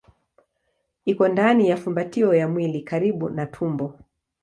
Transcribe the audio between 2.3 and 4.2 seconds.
ya mwili karibu na tumbo.